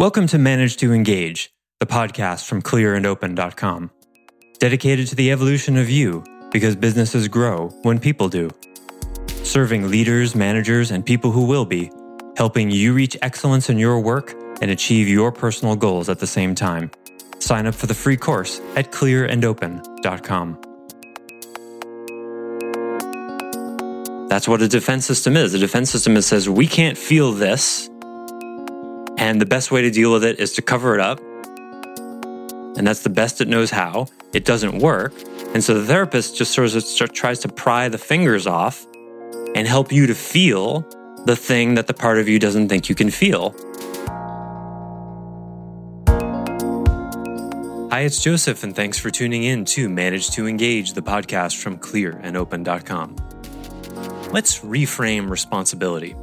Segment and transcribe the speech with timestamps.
[0.00, 3.90] Welcome to Manage to Engage, the podcast from clearandopen.com.
[4.58, 8.48] Dedicated to the evolution of you because businesses grow when people do.
[9.42, 11.92] Serving leaders, managers, and people who will be,
[12.38, 14.32] helping you reach excellence in your work
[14.62, 16.90] and achieve your personal goals at the same time.
[17.38, 20.60] Sign up for the free course at clearandopen.com.
[24.30, 25.52] That's what a defense system is.
[25.52, 27.89] A defense system is says we can't feel this,
[29.20, 31.20] and the best way to deal with it is to cover it up.
[32.76, 34.06] And that's the best it knows how.
[34.32, 35.12] It doesn't work.
[35.52, 38.86] And so the therapist just sort of tries to pry the fingers off
[39.54, 40.88] and help you to feel
[41.26, 43.54] the thing that the part of you doesn't think you can feel.
[47.90, 51.76] Hi, it's Joseph, and thanks for tuning in to Manage to Engage, the podcast from
[51.76, 53.16] clearandopen.com.
[54.32, 56.14] Let's reframe responsibility.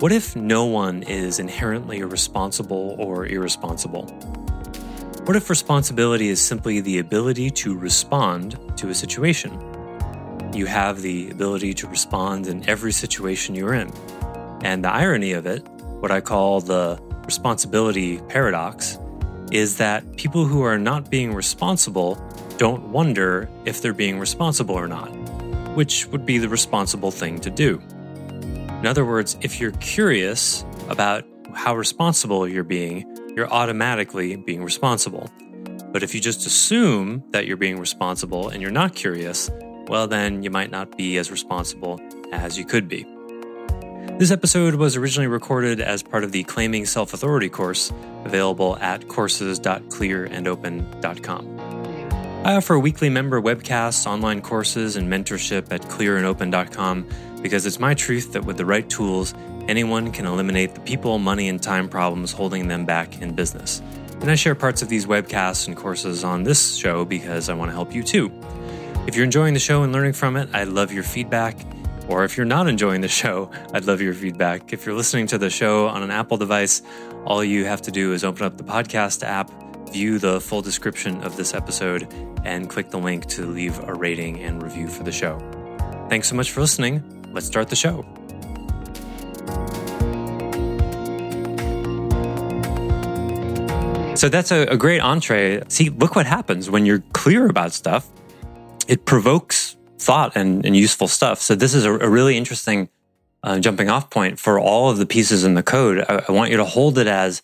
[0.00, 4.04] What if no one is inherently responsible or irresponsible?
[5.24, 9.50] What if responsibility is simply the ability to respond to a situation?
[10.54, 13.90] You have the ability to respond in every situation you're in.
[14.62, 15.66] And the irony of it,
[15.98, 19.00] what I call the responsibility paradox,
[19.50, 22.24] is that people who are not being responsible
[22.56, 25.08] don't wonder if they're being responsible or not,
[25.74, 27.82] which would be the responsible thing to do.
[28.78, 35.28] In other words, if you're curious about how responsible you're being, you're automatically being responsible.
[35.92, 39.50] But if you just assume that you're being responsible and you're not curious,
[39.88, 43.04] well, then you might not be as responsible as you could be.
[44.18, 47.92] This episode was originally recorded as part of the Claiming Self Authority course,
[48.24, 51.57] available at courses.clearandopen.com.
[52.44, 57.08] I offer weekly member webcasts, online courses, and mentorship at clearandopen.com
[57.42, 59.34] because it's my truth that with the right tools,
[59.68, 63.82] anyone can eliminate the people, money, and time problems holding them back in business.
[64.20, 67.70] And I share parts of these webcasts and courses on this show because I want
[67.70, 68.32] to help you too.
[69.06, 71.56] If you're enjoying the show and learning from it, I'd love your feedback.
[72.08, 74.72] Or if you're not enjoying the show, I'd love your feedback.
[74.72, 76.82] If you're listening to the show on an Apple device,
[77.24, 79.50] all you have to do is open up the podcast app,
[79.92, 82.12] view the full description of this episode,
[82.44, 85.38] and click the link to leave a rating and review for the show.
[86.08, 87.02] Thanks so much for listening.
[87.32, 88.04] Let's start the show.
[94.16, 95.62] So that's a, a great entree.
[95.68, 98.08] See, look what happens when you're clear about stuff.
[98.88, 101.40] It provokes thought and, and useful stuff.
[101.40, 102.88] So this is a, a really interesting
[103.44, 106.04] uh, jumping off point for all of the pieces in the code.
[106.08, 107.42] I, I want you to hold it as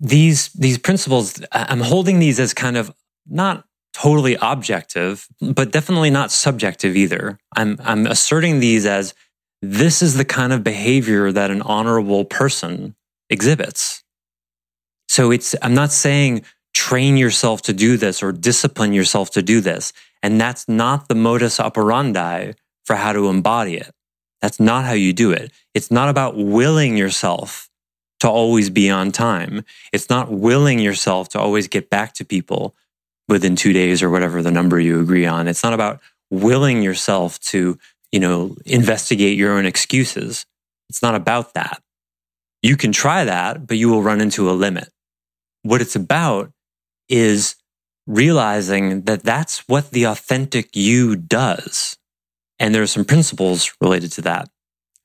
[0.00, 1.42] these these principles.
[1.52, 2.92] I'm holding these as kind of
[3.26, 7.38] not totally objective, but definitely not subjective either.
[7.54, 9.14] I'm I'm asserting these as
[9.62, 12.94] this is the kind of behavior that an honorable person
[13.30, 14.02] exhibits.
[15.08, 19.62] So it's I'm not saying train yourself to do this or discipline yourself to do
[19.62, 19.94] this.
[20.22, 22.52] And that's not the modus operandi
[22.84, 23.92] for how to embody it.
[24.42, 25.52] That's not how you do it.
[25.72, 27.70] It's not about willing yourself
[28.20, 29.64] to always be on time.
[29.92, 32.74] It's not willing yourself to always get back to people
[33.28, 35.48] within two days or whatever the number you agree on.
[35.48, 36.00] It's not about
[36.30, 37.78] willing yourself to,
[38.12, 40.46] you know, investigate your own excuses.
[40.88, 41.82] It's not about that.
[42.62, 44.88] You can try that, but you will run into a limit.
[45.62, 46.52] What it's about
[47.08, 47.56] is
[48.06, 51.96] realizing that that's what the authentic you does.
[52.58, 54.48] And there are some principles related to that.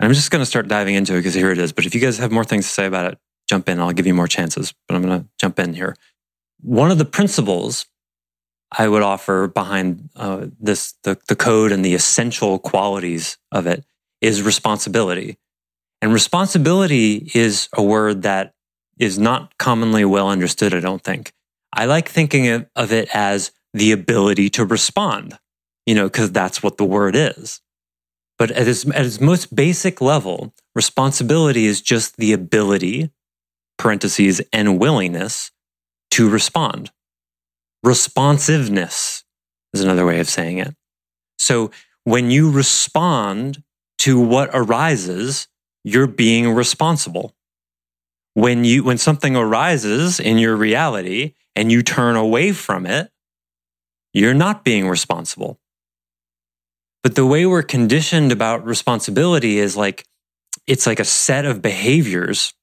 [0.02, 1.72] I'm just going to start diving into it because here it is.
[1.72, 3.80] But if you guys have more things to say about it, jump in.
[3.80, 5.96] I'll give you more chances, but I'm going to jump in here.
[6.62, 7.86] One of the principles
[8.72, 13.86] I would offer behind uh, this, the, the code and the essential qualities of it
[14.22, 15.38] is responsibility.
[16.02, 18.56] And responsibility is a word that
[18.98, 21.34] is not commonly well understood, I don't think.
[21.74, 25.38] I like thinking of it as the ability to respond,
[25.86, 27.62] you know, because that's what the word is.
[28.41, 33.12] But at its, at its most basic level, responsibility is just the ability,
[33.78, 35.52] parentheses, and willingness
[36.09, 36.90] to respond.
[37.84, 39.23] Responsiveness
[39.76, 40.76] is another way of saying it.
[41.38, 41.70] So
[42.03, 43.61] when you respond
[43.99, 45.47] to what arises,
[45.84, 47.35] you're being responsible.
[48.34, 53.11] When you, when something arises in your reality and you turn away from it,
[54.14, 55.60] you're not being responsible.
[57.03, 60.06] But the way we're conditioned about responsibility is like,
[60.68, 62.53] it's like a set of behaviors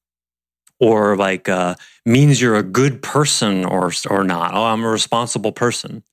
[0.79, 1.75] or like uh,
[2.05, 4.53] means you're a good person or, or not.
[4.53, 6.03] Oh, I'm a responsible person.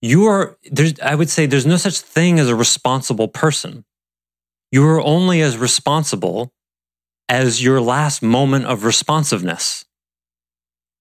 [0.00, 3.84] You are, there's, I would say there's no such thing as a responsible person.
[4.72, 6.52] You are only as responsible
[7.28, 9.84] as your last moment of responsiveness.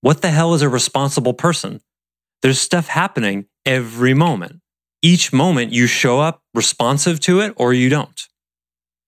[0.02, 1.82] What the hell is a responsible person?
[2.42, 4.61] There's stuff happening every moment.
[5.02, 8.28] Each moment you show up responsive to it or you don't.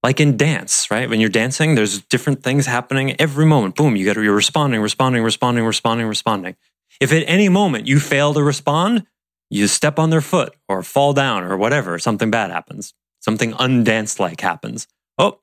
[0.02, 1.10] Like in dance, right?
[1.10, 3.76] When you're dancing, there's different things happening every moment.
[3.76, 6.56] Boom, you got to be responding, responding, responding, responding, responding.
[7.00, 9.06] If at any moment you fail to respond,
[9.50, 12.94] you step on their foot or fall down or whatever, something bad happens.
[13.20, 14.88] Something undance like happens.
[15.18, 15.40] Oh,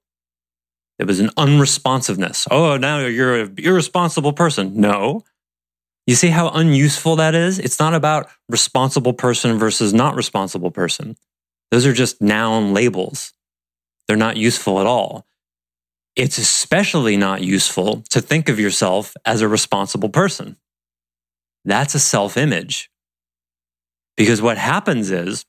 [0.99, 2.46] it was an unresponsiveness.
[2.50, 4.79] Oh, now you're an irresponsible person.
[4.79, 5.25] No.
[6.11, 7.61] You see how unuseful that is?
[7.61, 11.17] It's not about responsible person versus not responsible person.
[11.71, 13.33] Those are just noun labels.
[14.09, 15.25] They're not useful at all.
[16.17, 20.57] It's especially not useful to think of yourself as a responsible person.
[21.65, 22.91] That's a self image.
[24.17, 25.45] Because what happens is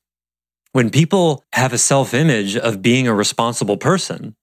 [0.73, 4.35] when people have a self image of being a responsible person,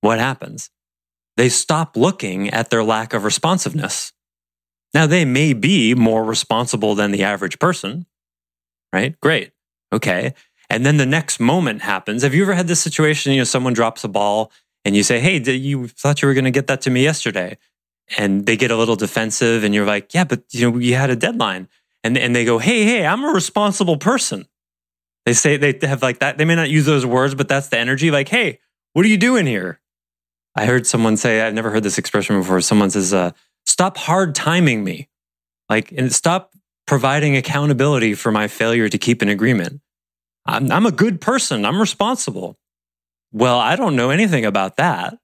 [0.00, 0.70] what happens?
[1.36, 4.12] They stop looking at their lack of responsiveness.
[4.94, 8.06] Now, they may be more responsible than the average person,
[8.92, 9.18] right?
[9.20, 9.52] Great.
[9.92, 10.34] Okay.
[10.70, 12.22] And then the next moment happens.
[12.22, 13.32] Have you ever had this situation?
[13.32, 14.52] You know, someone drops a ball
[14.84, 17.58] and you say, Hey, you thought you were going to get that to me yesterday.
[18.16, 21.10] And they get a little defensive and you're like, Yeah, but you know, we had
[21.10, 21.68] a deadline.
[22.04, 24.46] And, and they go, Hey, hey, I'm a responsible person.
[25.26, 26.38] They say they have like that.
[26.38, 28.10] They may not use those words, but that's the energy.
[28.10, 28.60] Like, Hey,
[28.92, 29.80] what are you doing here?
[30.54, 32.60] I heard someone say, I've never heard this expression before.
[32.60, 33.32] Someone says, uh,
[33.78, 35.08] Stop hard timing me.
[35.70, 36.52] Like, and stop
[36.88, 39.80] providing accountability for my failure to keep an agreement.
[40.46, 41.64] I'm, I'm a good person.
[41.64, 42.58] I'm responsible.
[43.30, 45.16] Well, I don't know anything about that.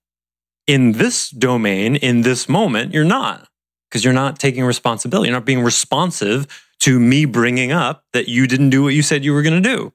[0.68, 3.48] In this domain, in this moment, you're not
[3.90, 5.30] because you're not taking responsibility.
[5.30, 6.46] You're not being responsive
[6.78, 9.68] to me bringing up that you didn't do what you said you were going to
[9.68, 9.92] do.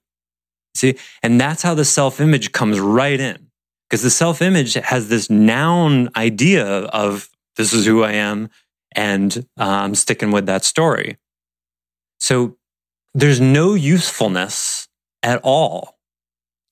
[0.76, 3.52] See, and that's how the self image comes right in
[3.90, 7.30] because the self image has this noun idea of
[7.60, 8.50] this is who I am
[8.94, 11.18] and uh, I'm sticking with that story.
[12.20, 12.58] So
[13.14, 14.88] there's no usefulness
[15.22, 16.00] at all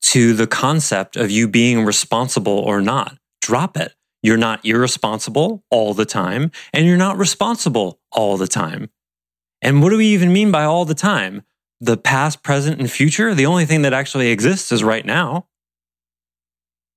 [0.03, 3.17] to the concept of you being responsible or not.
[3.41, 3.93] Drop it.
[4.23, 8.89] You're not irresponsible all the time, and you're not responsible all the time.
[9.61, 11.43] And what do we even mean by all the time?
[11.81, 13.35] The past, present, and future?
[13.35, 15.47] The only thing that actually exists is right now.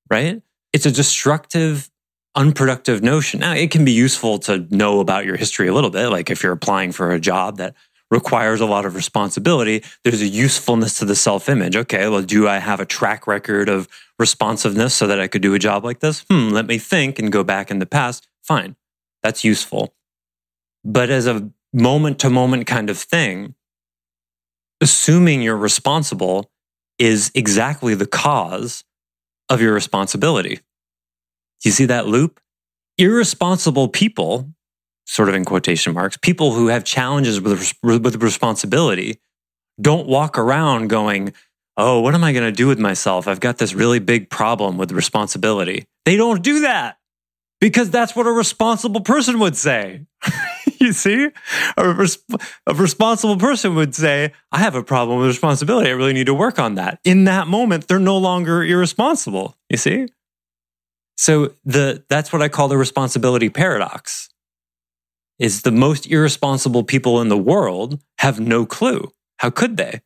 [0.08, 0.42] Right?
[0.72, 1.89] It's a destructive,
[2.34, 3.40] unproductive notion.
[3.40, 6.08] Now, it can be useful to know about your history a little bit.
[6.08, 7.74] Like if you're applying for a job that
[8.10, 11.76] requires a lot of responsibility, there's a usefulness to the self image.
[11.76, 13.88] Okay, well, do I have a track record of
[14.18, 16.24] responsiveness so that I could do a job like this?
[16.30, 18.28] Hmm, let me think and go back in the past.
[18.42, 18.76] Fine,
[19.22, 19.94] that's useful.
[20.84, 23.54] But as a moment to moment kind of thing,
[24.80, 26.50] assuming you're responsible
[26.98, 28.84] is exactly the cause
[29.48, 30.60] of your responsibility.
[31.64, 32.40] You see that loop?
[32.98, 34.50] Irresponsible people
[35.10, 39.20] sort of in quotation marks, people who have challenges with, with responsibility
[39.80, 41.32] don't walk around going,
[41.76, 43.26] Oh, what am I going to do with myself?
[43.26, 45.86] I've got this really big problem with responsibility.
[46.04, 46.98] They don't do that
[47.60, 50.06] because that's what a responsible person would say.
[50.80, 51.28] you see,
[51.76, 52.22] a, res-
[52.66, 55.88] a, responsible person would say, I have a problem with responsibility.
[55.88, 57.00] I really need to work on that.
[57.04, 59.56] In that moment, they're no longer irresponsible.
[59.70, 60.08] You see?
[61.20, 64.30] So the, that's what I call the responsibility paradox
[65.38, 69.12] is the most irresponsible people in the world have no clue.
[69.36, 70.00] How could they?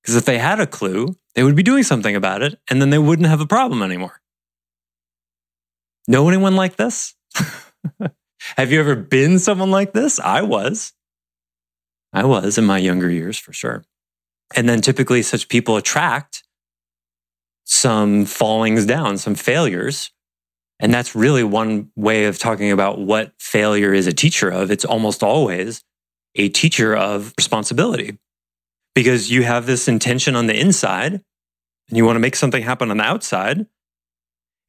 [0.00, 2.88] Because if they had a clue, they would be doing something about it and then
[2.88, 4.22] they wouldn't have a problem anymore.
[6.06, 7.14] Know anyone like this?
[8.56, 10.18] have you ever been someone like this?
[10.18, 10.94] I was.
[12.14, 13.84] I was in my younger years for sure.
[14.56, 16.42] And then typically such people attract
[17.64, 20.10] some fallings down, some failures
[20.80, 24.70] and that's really one way of talking about what failure is a teacher of.
[24.70, 25.82] It's almost always
[26.36, 28.18] a teacher of responsibility
[28.94, 32.90] because you have this intention on the inside and you want to make something happen
[32.90, 33.66] on the outside.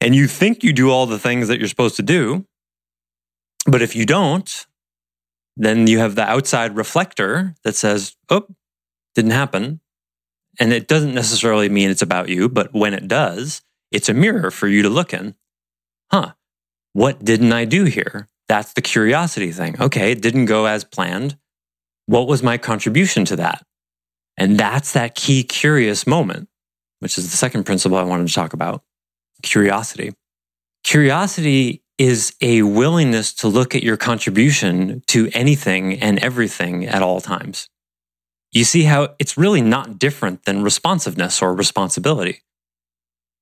[0.00, 2.46] And you think you do all the things that you're supposed to do.
[3.66, 4.66] But if you don't,
[5.56, 8.46] then you have the outside reflector that says, oh,
[9.14, 9.80] didn't happen.
[10.58, 13.62] And it doesn't necessarily mean it's about you, but when it does,
[13.92, 15.34] it's a mirror for you to look in
[16.10, 16.32] huh,
[16.92, 18.28] what didn't I do here?
[18.48, 19.80] That's the curiosity thing.
[19.80, 21.36] Okay, it didn't go as planned.
[22.06, 23.64] What was my contribution to that?
[24.36, 26.48] And that's that key curious moment,
[26.98, 28.82] which is the second principle I wanted to talk about
[29.42, 30.12] curiosity.
[30.82, 37.20] Curiosity is a willingness to look at your contribution to anything and everything at all
[37.20, 37.68] times.
[38.52, 42.42] You see how it's really not different than responsiveness or responsibility.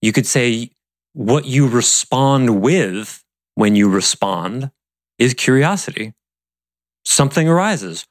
[0.03, 0.73] You could say
[1.13, 3.25] what you respond with
[3.55, 4.71] when you respond
[5.19, 6.15] is curiosity.
[7.05, 8.07] something arises.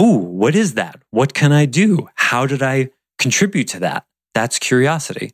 [0.00, 1.00] Ooh, what is that?
[1.10, 2.08] What can I do?
[2.16, 4.06] How did I contribute to that?
[4.34, 5.32] That's curiosity.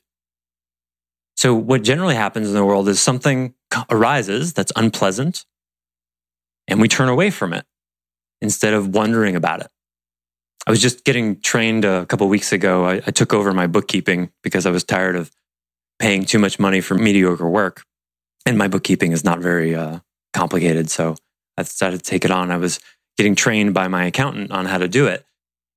[1.37, 3.55] So, what generally happens in the world is something
[3.91, 5.47] arises that's unpleasant,
[6.67, 7.65] and we turn away from it
[8.41, 9.69] instead of wondering about it.
[10.67, 12.85] I was just getting trained a couple weeks ago.
[12.85, 15.31] I, I, took over my bookkeeping because I was tired of
[15.99, 17.83] paying too much money for mediocre work.
[18.47, 19.99] And my bookkeeping is not very uh,
[20.33, 20.91] complicated.
[20.91, 21.17] So
[21.57, 22.51] I decided to take it on.
[22.51, 22.81] I was
[23.17, 25.25] getting trained by my accountant on how to do it.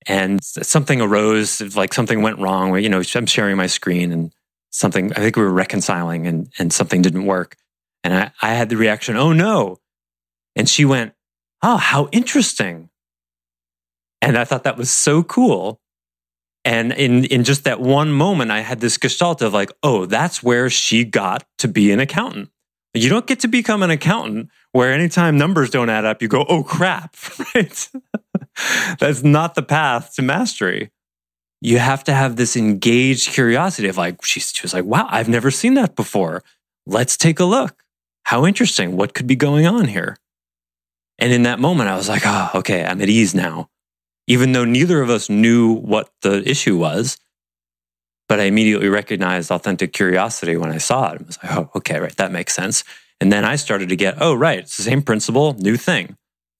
[0.07, 2.69] And something arose, like something went wrong.
[2.69, 4.33] Where, you know, I'm sharing my screen and
[4.71, 7.55] something, I think we were reconciling and, and something didn't work.
[8.03, 9.77] And I, I had the reaction, oh no.
[10.55, 11.13] And she went,
[11.61, 12.89] oh, how interesting.
[14.21, 15.79] And I thought that was so cool.
[16.63, 20.43] And in, in just that one moment, I had this gestalt of like, oh, that's
[20.43, 22.49] where she got to be an accountant.
[22.93, 26.45] You don't get to become an accountant where anytime numbers don't add up, you go,
[26.47, 27.15] oh crap,
[27.55, 27.89] right?
[28.99, 30.91] that's not the path to mastery.
[31.61, 35.29] You have to have this engaged curiosity of like, she, she was like, wow, I've
[35.29, 36.43] never seen that before.
[36.85, 37.83] Let's take a look.
[38.23, 38.97] How interesting.
[38.97, 40.17] What could be going on here?
[41.19, 43.69] And in that moment, I was like, oh, okay, I'm at ease now.
[44.27, 47.17] Even though neither of us knew what the issue was,
[48.29, 51.21] but I immediately recognized authentic curiosity when I saw it.
[51.21, 52.83] I was like, oh, okay, right, that makes sense.
[53.19, 56.15] And then I started to get, oh, right, it's the same principle, new thing.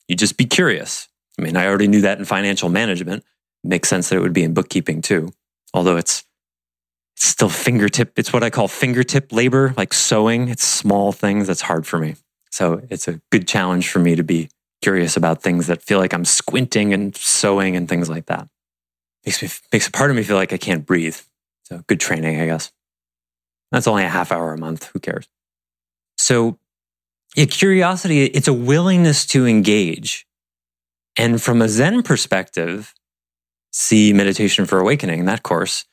[0.08, 1.08] You just be curious.
[1.39, 3.24] I mean, I already knew that in financial management.
[3.63, 5.32] It makes sense that it would be in bookkeeping too,
[5.74, 6.25] although it's
[7.15, 8.18] it's still fingertip.
[8.18, 10.50] It's what I call fingertip labor, like sewing.
[10.50, 12.15] It's small things that's hard for me.
[12.50, 14.50] So it's a good challenge for me to be
[14.81, 18.47] curious about things that feel like I'm squinting and sewing and things like that.
[19.25, 21.17] Makes me makes a part of me feel like I can't breathe.
[21.63, 22.71] So good training, I guess.
[23.71, 24.89] That's only a half hour a month.
[24.93, 25.27] Who cares?
[26.17, 26.57] So
[27.35, 30.27] yeah, curiosity, it's a willingness to engage.
[31.17, 32.93] And from a Zen perspective,
[33.71, 35.85] see Meditation for Awakening, that course,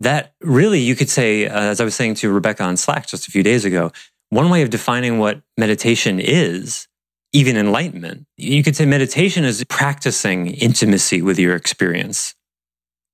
[0.00, 3.28] that really you could say, uh, as I was saying to Rebecca on Slack just
[3.28, 3.92] a few days ago,
[4.30, 6.88] one way of defining what meditation is,
[7.34, 12.36] even enlightenment, you could say meditation is practicing intimacy with your experience.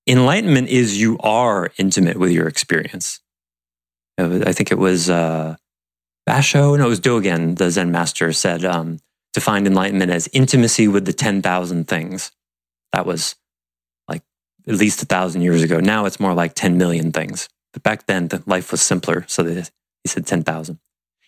[0.06, 3.20] Enlightenment is you are intimate with your experience.
[4.18, 5.56] I think it was uh,
[6.28, 8.98] Basho, no, it was Dogen, the Zen master, said, um,
[9.32, 12.30] defined enlightenment as intimacy with the 10,000 things.
[12.92, 13.36] That was
[14.06, 14.22] like
[14.68, 15.80] at least a thousand years ago.
[15.80, 17.48] Now it's more like 10 million things.
[17.72, 19.24] But back then, the life was simpler.
[19.28, 20.78] So they, he said 10,000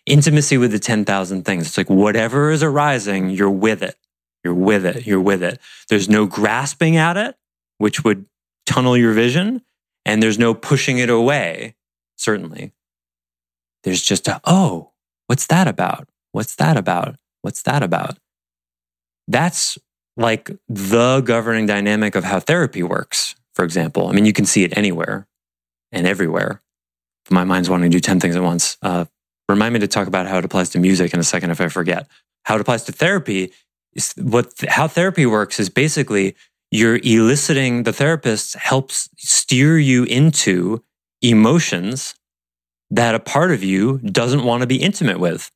[0.06, 1.66] intimacy with the 10,000 things.
[1.66, 3.96] It's like whatever is arising, you're with it.
[4.44, 5.06] You're with it.
[5.06, 5.60] You're with it.
[5.88, 7.36] There's no grasping at it,
[7.78, 8.26] which would
[8.66, 9.62] tunnel your vision.
[10.04, 11.76] And there's no pushing it away,
[12.16, 12.72] certainly.
[13.84, 14.90] There's just a, oh,
[15.28, 16.08] what's that about?
[16.32, 17.16] What's that about?
[17.42, 18.18] What's that about?
[19.28, 19.78] That's
[20.16, 24.08] like the governing dynamic of how therapy works, for example.
[24.08, 25.26] I mean, you can see it anywhere
[25.90, 26.60] and everywhere.
[27.30, 28.76] My mind's wanting to do 10 things at once.
[28.82, 29.04] Uh,
[29.48, 31.68] Remind me to talk about how it applies to music in a second if I
[31.68, 32.06] forget.
[32.44, 33.52] How it applies to therapy
[33.94, 36.34] is what how therapy works is basically
[36.70, 40.82] you're eliciting the therapist helps steer you into
[41.20, 42.14] emotions
[42.90, 45.50] that a part of you doesn't want to be intimate with.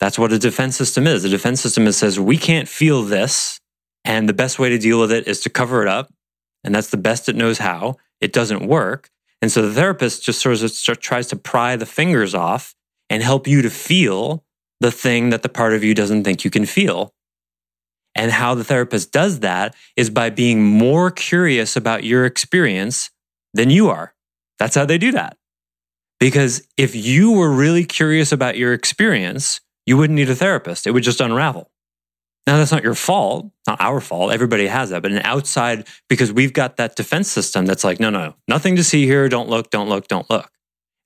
[0.00, 1.24] That's what a defense system is.
[1.24, 3.58] A defense system is says we can't feel this
[4.04, 6.12] and the best way to deal with it is to cover it up
[6.64, 7.96] and that's the best it knows how.
[8.20, 9.10] It doesn't work.
[9.40, 12.74] And so the therapist just sort of tries to pry the fingers off
[13.10, 14.44] and help you to feel
[14.80, 17.14] the thing that the part of you doesn't think you can feel.
[18.14, 23.10] And how the therapist does that is by being more curious about your experience
[23.54, 24.14] than you are.
[24.58, 25.36] That's how they do that.
[26.18, 30.86] Because if you were really curious about your experience, you wouldn't need a therapist.
[30.86, 31.70] It would just unravel.
[32.46, 34.32] Now, that's not your fault, not our fault.
[34.32, 35.02] Everybody has that.
[35.02, 38.84] But an outside, because we've got that defense system that's like, no, no, nothing to
[38.84, 39.28] see here.
[39.28, 40.50] Don't look, don't look, don't look.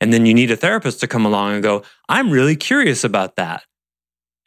[0.02, 3.36] And then you need a therapist to come along and go, I'm really curious about
[3.36, 3.62] that.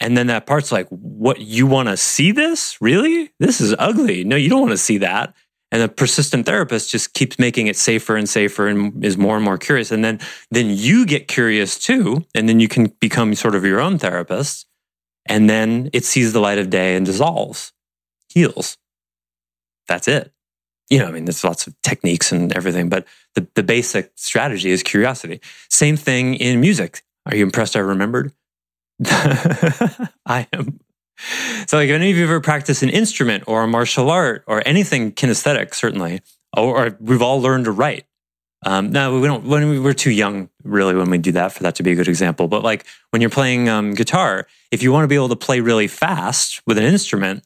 [0.01, 2.77] And then that part's like, what, you want to see this?
[2.81, 3.31] Really?
[3.39, 4.25] This is ugly.
[4.25, 5.33] No, you don't want to see that.
[5.71, 9.45] And the persistent therapist just keeps making it safer and safer and is more and
[9.45, 9.91] more curious.
[9.91, 10.19] And then,
[10.51, 12.25] then you get curious too.
[12.35, 14.67] And then you can become sort of your own therapist.
[15.25, 17.71] And then it sees the light of day and dissolves,
[18.27, 18.75] heals.
[19.87, 20.34] That's it
[20.89, 24.69] you know, I mean, there's lots of techniques and everything, but the, the basic strategy
[24.69, 25.41] is curiosity.
[25.69, 27.03] Same thing in music.
[27.25, 28.31] Are you impressed I remembered?
[29.05, 30.79] I am.
[31.67, 34.61] So, like, if any of you ever practice an instrument or a martial art or
[34.65, 36.21] anything kinesthetic, certainly,
[36.55, 38.05] or, or we've all learned to write.
[38.65, 39.45] Um, no, we don't.
[39.45, 41.95] When we, we're too young, really, when we do that, for that to be a
[41.95, 42.47] good example.
[42.47, 45.59] But like when you're playing um, guitar, if you want to be able to play
[45.59, 47.43] really fast with an instrument,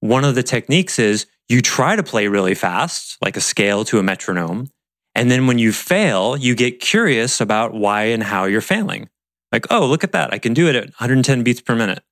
[0.00, 3.98] one of the techniques is you try to play really fast, like a scale to
[3.98, 4.70] a metronome.
[5.14, 9.10] And then when you fail, you get curious about why and how you're failing.
[9.52, 10.32] Like, oh, look at that.
[10.32, 12.02] I can do it at 110 beats per minute.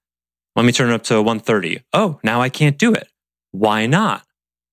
[0.57, 1.83] Let me turn it up to 130.
[1.95, 3.09] Oh, now I can't do it.
[3.51, 4.25] Why not?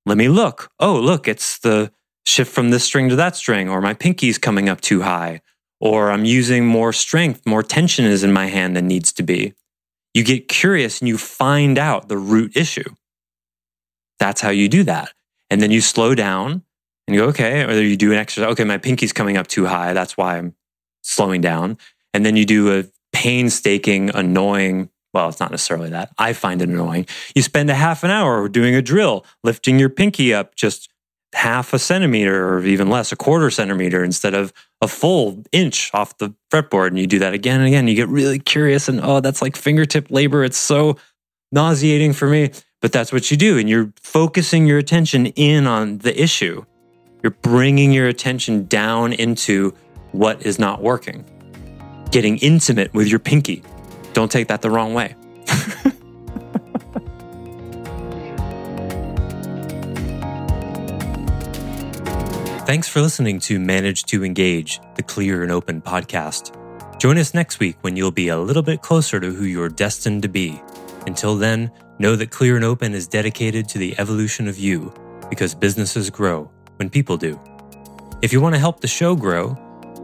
[0.05, 0.69] Let me look.
[0.81, 1.93] Oh, look, it's the
[2.25, 5.39] shift from this string to that string, or my pinky's coming up too high,
[5.79, 9.53] or I'm using more strength, more tension is in my hand than needs to be.
[10.13, 12.95] You get curious and you find out the root issue.
[14.19, 15.13] That's how you do that.
[15.49, 16.63] And then you slow down
[17.07, 18.51] and you go, okay, or you do an exercise.
[18.51, 19.93] Okay, my pinky's coming up too high.
[19.93, 20.55] That's why I'm
[21.01, 21.77] slowing down.
[22.13, 26.11] And then you do a painstaking, annoying, well, it's not necessarily that.
[26.17, 27.07] I find it annoying.
[27.33, 30.89] You spend a half an hour doing a drill, lifting your pinky up just
[31.33, 36.17] half a centimeter or even less, a quarter centimeter instead of a full inch off
[36.17, 36.87] the fretboard.
[36.87, 37.87] And you do that again and again.
[37.87, 40.43] You get really curious and, oh, that's like fingertip labor.
[40.43, 40.97] It's so
[41.51, 42.51] nauseating for me.
[42.79, 43.57] But that's what you do.
[43.57, 46.63] And you're focusing your attention in on the issue.
[47.23, 49.73] You're bringing your attention down into
[50.11, 51.25] what is not working,
[52.11, 53.63] getting intimate with your pinky.
[54.13, 55.15] Don't take that the wrong way.
[62.65, 66.53] Thanks for listening to Manage to Engage, the Clear and Open podcast.
[66.99, 70.21] Join us next week when you'll be a little bit closer to who you're destined
[70.23, 70.61] to be.
[71.07, 74.93] Until then, know that Clear and Open is dedicated to the evolution of you
[75.29, 77.39] because businesses grow when people do.
[78.21, 79.57] If you want to help the show grow,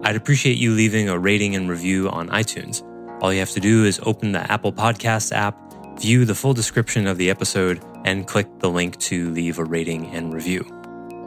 [0.04, 2.82] I'd appreciate you leaving a rating and review on iTunes.
[3.22, 5.58] All you have to do is open the Apple Podcasts app,
[6.00, 10.06] view the full description of the episode, and click the link to leave a rating
[10.16, 10.66] and review.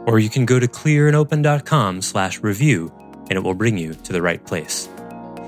[0.07, 2.91] Or you can go to clearandopen.com slash review
[3.29, 4.89] and it will bring you to the right place.